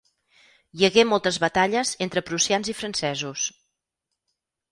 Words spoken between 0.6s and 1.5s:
Hi hagué moltes